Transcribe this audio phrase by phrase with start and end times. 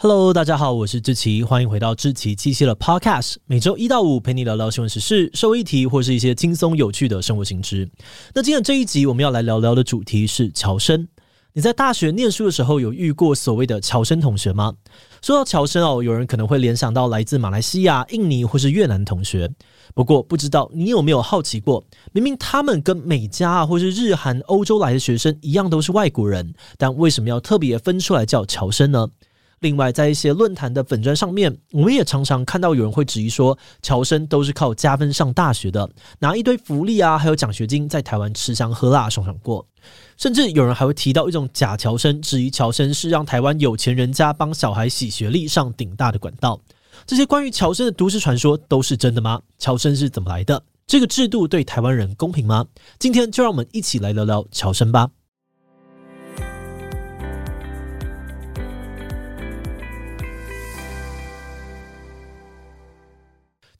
[0.00, 7.90] Hello，大家好，我是志奇，欢迎回到志奇七七的 Podcast，每周一到五陪你聊聊新闻时事、社会议题或是一些轻松有趣的生活新知。
[8.32, 11.08] 那今天这一集我们要来聊聊的主题是侨生。
[11.52, 14.72] 你在大学念书的时候有遇过所谓的侨生同学吗？
[15.20, 19.50] 说到侨生哦，有人可能会联想到来自马来西亚、印尼或是越南同学。
[19.96, 29.08] 不过不知道你有没有好奇过，明明他们跟美加啊或是日韩、欧洲来的学生一样都是外国人，但为什么要特别分出来叫侨生呢？
[29.60, 35.88] 另外，在一些论坛的粉砖上面，我们也常常看到有人会质疑说，侨生都是靠加分上大学的，
[36.20, 39.66] 拿一堆福利啊，还有奖学金，在台湾吃香喝辣爽爽过。
[40.16, 46.60] 甚至有人还会提到一种假侨生，质疑侨生是让台湾有钱人家帮小孩洗学历上顶大的管道。
[47.06, 49.40] 这些关于侨生的都市传说都是真的吗？
[49.58, 50.62] 侨生是怎么来的？
[50.86, 52.66] 这个制度对台湾人公平吗？
[52.98, 55.10] 今天就让我们一起来聊聊侨生吧。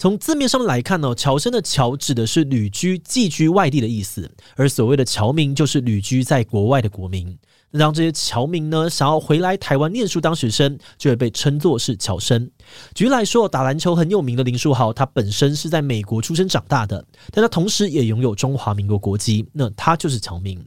[0.00, 7.36] 从字面上来看呢，侨生的“侨”指的是旅居、寄居外地的意思，而所谓的侨民就是旅居在国外的国民。
[7.72, 12.48] 那当这些侨民呢，想要回来台湾念书当学生，就会被称作是侨生。
[12.94, 20.64] 举例来说，打篮球很有名的林书豪，他本身是在美国出生长大的，但他同时也拥有中华民国国籍，那他就是侨民。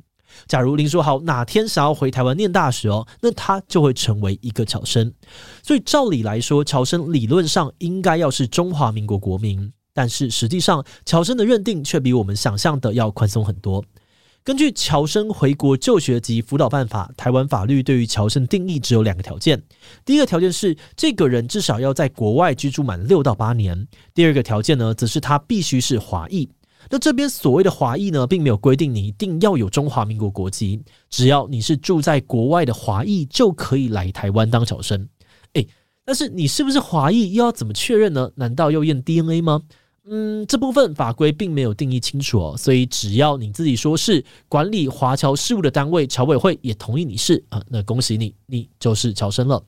[0.47, 5.13] 假如林书豪哪天想要回台湾念大学哦，那他就会成为一个侨生。
[5.63, 13.83] 所以照理来说，侨生理论上应该要是中华民国国民，但是实际上侨生的认定却比我们想象的要宽松很多。
[14.43, 19.61] 根据《侨生回国就学及辅导办法》，台湾法律对于侨生定义只有两个条件：
[20.03, 26.49] 第一个条件是这个人至少要在国外居住满六到八年；第二个条件呢，则是他必须是华裔。
[26.89, 35.07] 那这边所谓的华裔呢，并没有规定你一定要有中华民国国籍，只要你是住在国外的华裔，就可以来台湾当小生。
[35.53, 35.67] 诶，
[36.03, 38.31] 但是你是不是华裔又要怎么确认呢？
[38.35, 39.61] 难道要验 DNA 吗？
[40.09, 49.63] 嗯，这部分法规并没有定义清楚哦，所以只要你自己说是管理华侨事务的单位，侨委会也同意你是啊，那恭喜你，你就是侨生了。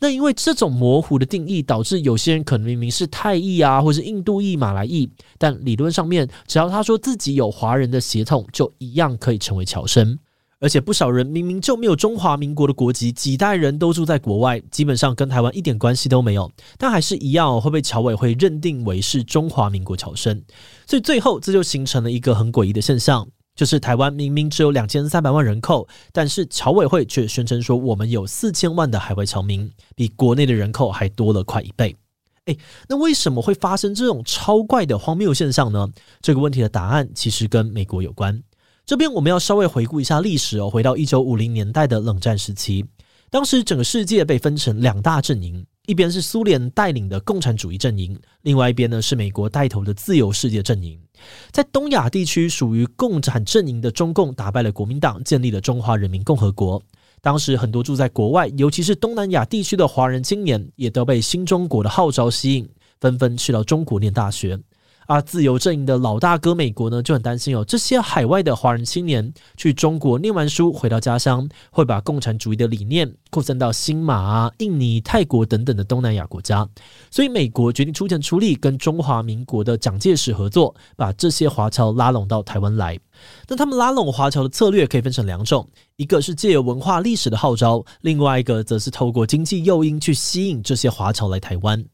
[0.00, 5.08] 那因为这种模糊的定义，导致有些人可能明明是泰裔啊，或是印度裔、马来裔，
[5.38, 10.18] 但理论上面，只要他说自己有华人的血统，就一样可以成为侨生。
[10.58, 20.42] 而且不少人明明就没有中华民国的国籍，几代人都住在国外，基本上跟台湾一点关系都没有，但还是一样会被侨委会认定为是中华民国侨生。
[20.86, 31.94] 所以最后这就形成了一个很诡异的现象，就是台湾明明只有两千三百万人口，但是侨委会却宣称说我们有四千万的海外侨民，比国内的人口还多了快一倍。
[32.46, 32.56] 诶，
[32.88, 35.88] 那为什么会发生这种超怪的荒谬现象呢？
[36.22, 38.42] 这个问题的答案其实跟美国有关。
[38.86, 42.86] 这边我们要稍微回顾一下历史哦，回到一九五零年代的冷战时期，
[43.30, 50.96] 当时整个世界被分成两大阵营，一边是苏联带领的共产主义阵营，另外一边呢是美国带头的自由世界阵营。
[51.50, 56.80] 在东亚地区属于共产阵营的中共打败了国民党，建立了中华人民共和国。
[57.20, 62.68] 当时很多住在国外，尤其是东南亚地区的华人青年，也都被新中国的号召吸引，
[63.00, 64.56] 纷纷去到中国念大学。
[65.06, 76.68] 而自由阵营的老大哥美国呢，就很担心哦，这些海外的华人青年去中国念完书，回到家乡，会把共产主义的理念扩散到新马、印尼、泰国等等的东南亚国家。
[77.10, 82.98] 所以美国决定出钱出力，跟中华民国的蒋介石合作，把这些华侨拉拢到台湾来。
[83.48, 91.84] 那他们拉拢华侨的策略可以分成两种，一个是借由文化历史的号召，另外一个则是透过经济诱因去吸引这些华侨来台湾。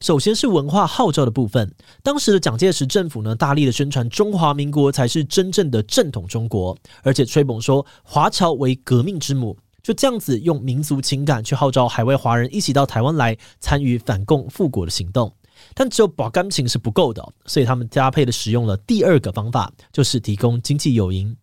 [0.00, 15.32] 首先是文化号召的部分，当时的蒋介石政府呢，大力的宣传中华民国才是真正的正统中国，而且吹捧说华侨为革命之母，就这样子用民族情感去号召海外华人一起到台湾来参与反共复国的行动。
[15.74, 21.34] 但只有保感情是不够的，所以他们搭配的使用了第二个方法，就是提供经济诱因。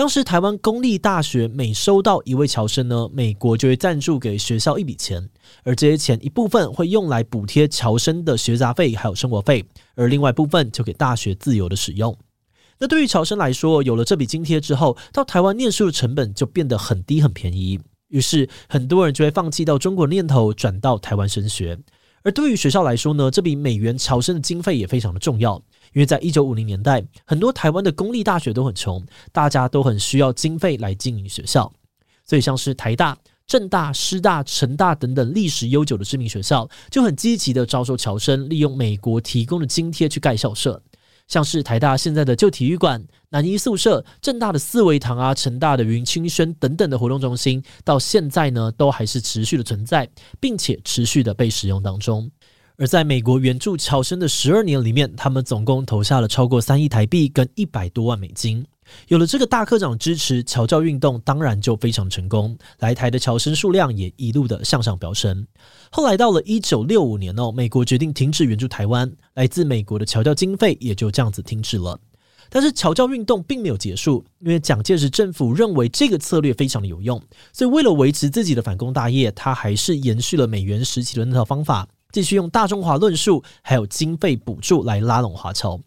[0.00, 5.28] 当时台湾公立大学每收到一位侨生呢，美国就会赞助给学校一笔钱，
[5.62, 9.62] 而这些钱一部分会用来补贴侨生的学杂费还有生活费，
[9.96, 12.16] 而另外一部分就给大学自由的使用。
[12.78, 21.78] 那对于侨生来说，有了这笔津贴之后，到台湾念书的成本就变得很低很便宜，于是很多人就会放弃到中国念头，转到台湾升学。
[22.22, 25.62] 而对于学校来说呢，这笔美元侨生的经费也非常的重要。
[25.92, 31.72] 因为在一九五零年代，很多台湾的公立大学都很穷，大家都很需要经费来经营学校，
[32.24, 33.16] 所以像是台大、
[33.46, 40.82] 政大、师大、成大等等历史悠久的知名学校，就很积极的招收侨生，利用美国提供的津贴去盖校舍。
[41.26, 50.08] 像是台大现在的旧体育馆、南一宿舍、政大的四维堂啊、成大的云清轩等等的活动中心，到现在呢都还是持续的存在，
[50.40, 52.28] 并且持续的被使用当中。
[52.80, 58.64] 而在美国援助侨生的十二年里面，他们总共投下了超过三亿台币跟一百多万美金。
[59.08, 65.46] 有了这个大科长支持，侨教运动当然就非常成功，来台的侨生数量也一路的向上飙升。
[65.90, 72.00] 后来到了一九六五年哦，美国决定停止援助台湾，来自美国的侨教经费也就这样子停止了。
[72.48, 77.22] 但是侨教运动并没有结束，因为蒋介石政府认为这个策略非常的有用，
[77.52, 85.80] 所以为了维持自己的反攻大业，他还是延续了美元时期的那套方法，继续用大中华论述还有经费补助来拉拢华侨。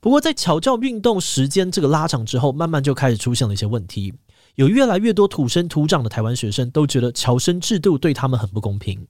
[0.00, 4.14] 不过，在侨教运动时间这个拉长之后，慢慢就开始出现了一些问题。
[4.54, 9.06] 有越来越多土生土长的台湾学生都觉得侨生制度对他们很不公平，因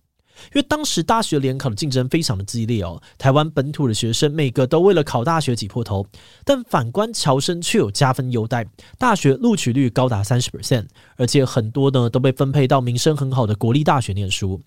[0.54, 3.00] 为当时大学联考的竞争非常的激烈哦。
[3.16, 6.04] 台湾本土的学生每个都为了考大学挤破头，
[6.44, 8.66] 但反观侨生却有加分优待，
[8.98, 10.86] 大学录取率高达三十 percent，
[11.16, 14.60] 而且很多呢都被分配到名声很好的国立大学念书。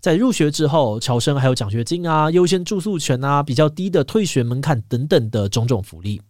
[0.00, 6.20] 在入学之后，侨生还有奖学金啊、优先住宿权啊、比较低的退学门槛等等的种种福利。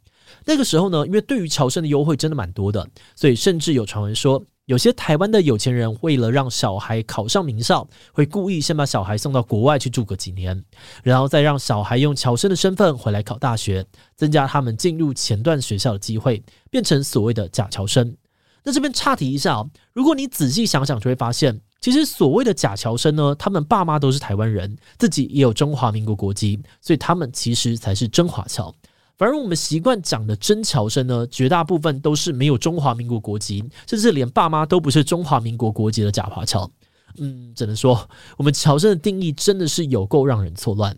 [0.45, 10.63] 那个时候呢，因为对于侨生的优惠真的蛮多的，所以甚至有传闻说，有些台湾的有钱人为了让小孩考上名校，会故意先把小孩送到国外去住个几年，
[11.05, 18.17] 然后再让小孩用侨生的身份回来考大学，增加他们进入前段学校的机会，变成所谓的假侨生。
[18.65, 21.61] 那这边岔题一下哦，如果你仔细想想，就会发现。
[21.81, 28.75] 其实所谓的假侨生呢，他们爸妈都是台湾人，自己也有中华民国国籍，所以他们其实才是真华侨。
[29.17, 36.71] 反而我们习惯讲的真侨生呢，绝大部分都是没有中华民国国籍，甚至连爸妈都不是中华民国国籍的假华侨。
[37.19, 40.95] 嗯，只能说我们侨生的定义真的是有够让人错乱。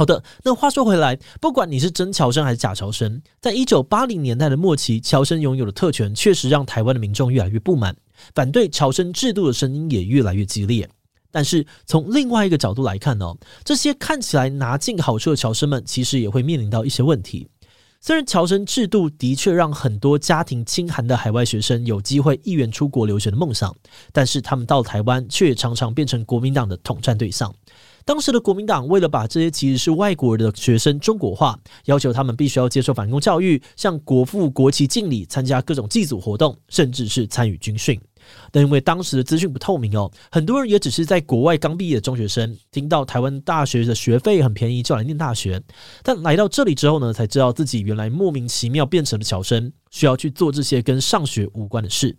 [0.00, 7.94] 好的，那话说回来，不管你是真侨生还是假侨生，在一九八零年代的末期，侨生拥有的特权确实让台湾的民众越来越不满。
[8.34, 10.88] 反对侨生制度的声音也越来越激烈，
[11.30, 17.46] 但是从另外一个角度来看呢，这些看起来拿尽好处的侨生们，其实也会面临到一些问题。
[18.00, 23.76] 虽然侨生制度的确让很多家庭清寒的海外学生有机会一圆出国留学的梦想，
[24.14, 27.54] 但是他们到台湾却常常变成国民党的统战对象。
[28.04, 38.00] 当时的国民党为了把这些其实是外国人的学生中国化，要求他们必须要接受反攻教育，向国父国旗敬礼，参加各种祭祖活动，甚至是参与军训。
[38.52, 45.60] 但因为当时的资讯不透明哦，很多人也只是在国外刚毕业的中学生，听到台湾大学的学费很便宜就来念大学，
[46.02, 52.16] 但来到这里之后呢，才知道自己原来莫名其妙变成了侨生，需要去做这些跟上学无关的事。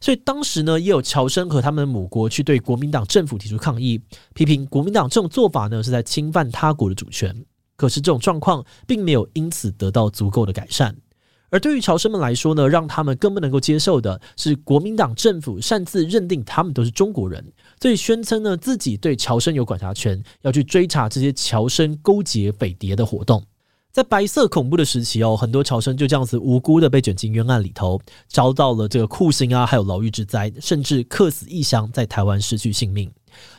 [0.00, 4.00] 所以当时呢，也有侨生和他们的母国去对国民党政府提出抗议，
[4.34, 7.44] 批评国民党这种做法呢是在侵犯他国的主权。
[7.76, 10.94] 可是这种状况并没有因此得到足够的改善。
[11.48, 17.44] 而对于侨生们来说呢，让他们更不能够接受的是国民党政府擅自认定他们都是中国人，
[17.80, 23.44] 所以宣称呢自己对侨生有管辖权，要去追查这些侨生勾结匪谍的活动。
[23.92, 33.10] 在白色恐怖的时期哦，很多侨生就这样子无辜的被卷进冤案里头，遭到了这个酷刑啊，还有牢狱之灾，甚至客死异乡，在台湾失去性命。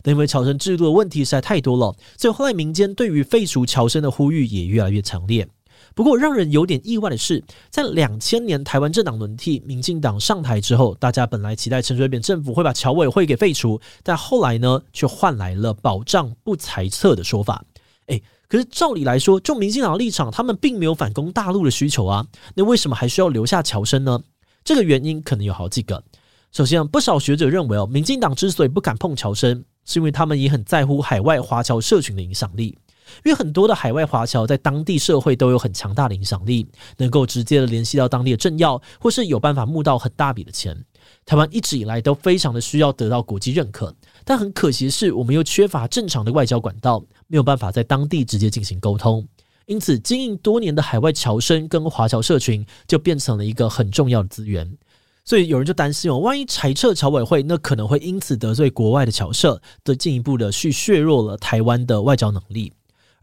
[0.01, 5.45] 但因为侨生制度的问题实在太多了，所以后来民间对于废除侨生的呼吁也越来越强烈。
[5.93, 17.65] 不过让人有点意外的是，在两千年台湾政党轮替，民进党上台之后，大家本来期待陈水扁政府会把侨委会给废除，但后来呢，却换来了保障不裁撤的说法。
[18.07, 18.23] 诶。
[18.51, 22.27] 可是照理来说，就民进党立场，他们并没有反攻大陆的需求啊。
[22.53, 24.21] 那为什么还需要留下乔生呢？
[24.65, 26.03] 这个原因可能有好几个。
[26.51, 32.77] 首先，不少学者认为哦，民进党之所以不敢碰乔生，是因为他们也很在乎海外华侨社群的影响力。
[33.23, 40.85] 因为很多的海外华侨在当地社会都有很强大的影响力，能够直接的联系到当地的政要，或是有办法募到很大笔的钱。
[41.25, 49.27] 台湾一直以来都非常的需要得到国际认可，但很可惜的是，我们又缺乏正常的外交管道，没有办法在当地直接进行沟通。
[49.67, 54.77] 因此，经营多年的海外侨生跟华侨社群就变成了一个很重要的资源。
[55.23, 62.73] 所以有人就担心哦，万一裁撤侨委会，那可能会因此得罪国外的侨社，的进一步的去削弱了台湾的外交能力。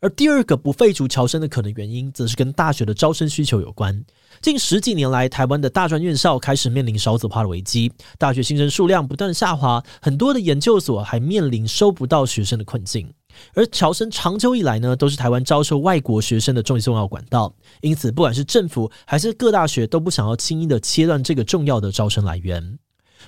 [0.01, 4.05] 而第二个不废除侨生的可能原因，则是跟大学的招生需求有关。
[4.41, 13.13] 近十几年来，台湾的大专院校开始面临少子化的危机，大学新生数量不断下滑，很多的研究所还面临收不到学生的困境。
[13.55, 22.79] 而侨生长久以来呢，都是台湾招收外国学生的重重要管道，因此不管是政府还是各大学，都不想要轻易的切断这个重要的招生来源。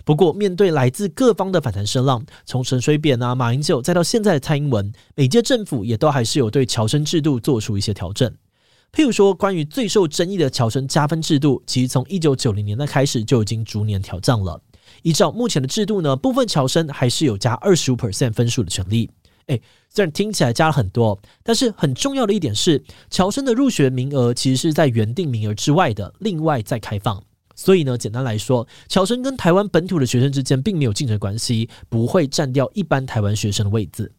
[0.05, 8.33] 不过，面对来自各方的反弹声浪，从陈水扁啊、马英九，再到现在的蔡英文，每届政府也都还是有对侨生制度做出一些调整。
[8.93, 14.61] 譬如说，关于最受争议的侨生加分制度，其实从一九九零年代开始就已经逐年调降了。
[15.03, 19.09] 依照目前的制度呢，部分侨生还是有加二十五 percent 分数的权利。
[19.47, 27.23] 诶，虽然听起来加了很多，但是很重要的一点是，侨生的入学名额其实是在原定名额之外的，另外再开放。
[27.61, 34.11] 所以呢，简单来说，侨生跟台湾本土的学生之间并没有竞争关系，不会占掉一般台湾学生的位置。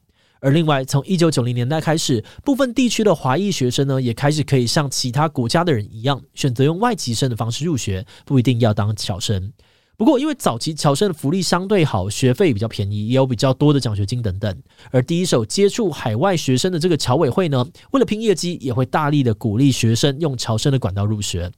[0.41, 9.51] 而另外，从一九九零年代开始，部分地区的华裔学生呢，也开始可以像其他国家的人一样，选择用外籍生的方式入学，不一定要当侨生。
[9.97, 14.55] 不过，因为早期侨生的福利相对好，学费比较便宜，也有比较多的奖学金等等。
[14.91, 21.51] 而第一手接触海外学生的这个侨委会呢，为了拼业绩，也会大力的鼓励学生用侨生的管道入学。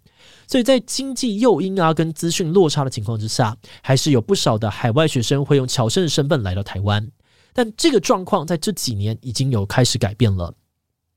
[0.48, 7.10] 所以在经济诱因啊跟资讯落差的情况之下，还是有不少的海外学生会用侨生的身份来到台湾。
[7.54, 10.54] 但这个状况在这几年已经有开始改变了。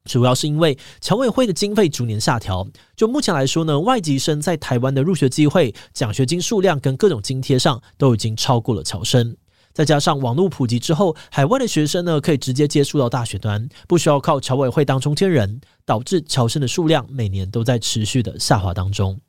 [0.04, 9.36] 主要是因为侨委会的经费逐年下调，就目前来说呢，外籍生在台湾的入学机会、奖学金数量跟各种津贴上都已经超过了侨生。
[9.76, 19.20] 再加上网络普及之后，海外的学生呢可以直接接触到大学端，不需要靠侨委会当中间人，导致侨生的数量每年都在持续的下滑当中。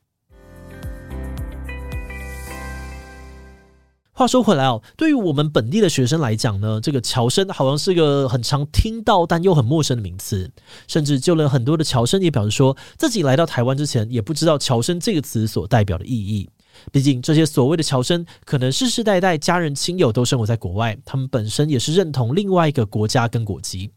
[4.13, 10.50] 话说回来哦，对于我们本地的学生来讲呢，这个侨生好像是个很常听到但又很陌生的名词，
[10.88, 16.50] 甚至就连很多的侨生也表示说，自己来到台湾之前也不知道侨生这个词所代表的意义。
[16.91, 23.91] 毕竟这些所谓的侨生，可能世世代代家人亲友都生活在国外，他们本身也是认同另外一个国家跟国籍，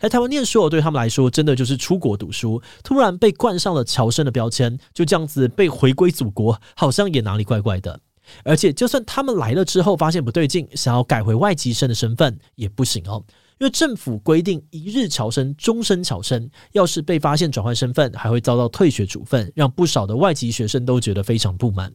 [0.00, 8.00] 来台湾念书，对他们来说真的就是出国读书，突然被冠上了侨生的标签，就这样子被回归祖国，好像也哪里怪怪的。
[8.42, 13.22] 而且，就算他们来了之后发现不对劲，想要改回外籍生的身份也不行哦，
[13.58, 21.92] 因为政府规定一日侨生，终身侨生，要是被发现转换身份，还会遭到退学处分，让不少的外籍学生都觉得非常不满。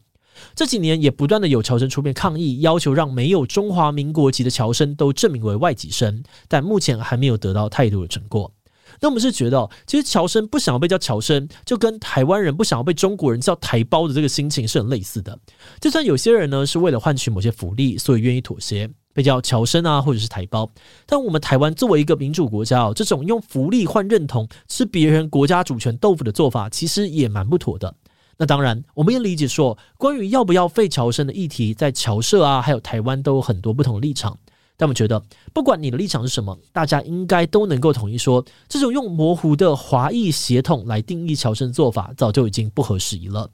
[0.54, 8.52] 这几年也不断的有侨生出面抗议，要求让没有中华民国籍的侨生都证明为外籍生，但目前还没有得到太多的成果。
[9.00, 15.36] 那我们是觉得，其实侨生不想要被叫侨生，就跟台湾人不想要被中国人叫台胞的这个心情是很类似的。
[15.80, 20.70] 就算有些人呢是为了换取某些福利，所以愿意妥协，被叫侨生啊，或者是台胞，
[21.06, 27.94] 但我们台湾作为一个民主国家哦，这种用福利换认同、吃别人国家主权豆腐的做法，其实也蛮不妥的。
[28.38, 34.36] 那当然，我们也理解说，关于要不要废侨生的议题，在侨社啊，还有台湾都有很多不同的立场。
[34.76, 35.22] 但我们觉得，
[35.52, 43.48] 不管你的立场是什么，大家应该都能够统一说，这种用模糊的华裔血统来定义侨生的做法，早就已经不合时宜了。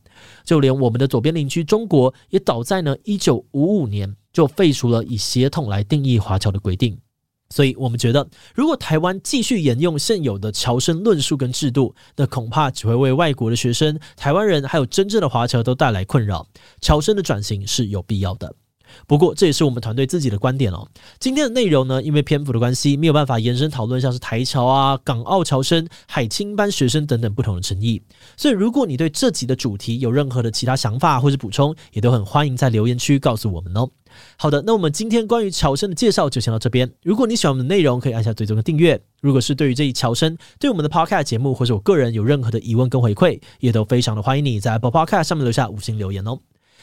[0.44, 6.98] 就连我们的左边邻居中国，也早在呢一九五五年就废除了以血统来定义华侨的规定。
[7.50, 16.46] 所以，我们觉得，如果台湾继续沿用现有的侨生论述跟制度，那恐怕只会为外国的学生、台湾人还有真正的华侨都带来困扰。
[16.80, 18.54] 侨生的转型是有必要的。
[19.06, 20.86] 不过，这也是我们团队自己的观点哦。
[21.18, 28.02] 今天的内容呢，因为篇幅的关系，没有办法延伸讨论像是台侨啊、港澳侨生、海青班学生等等不同的争议。
[28.36, 33.88] 所以，如果你对这集的主题有任何的其他想法或是补充，也都很欢迎在留言区告诉我们哦。
[34.36, 36.90] 好的，那我们今天关于侨生的介绍就先到这边。
[37.02, 39.00] 如果你喜欢我们的内容，可以按下追踪的订阅。
[39.20, 46.38] 如果是对于这一侨生对我们的 Podcast 节目或者我个人有任何的疑问跟回馈，也都非常的欢迎你在 Apple Podcast 上面留下五星留言哦。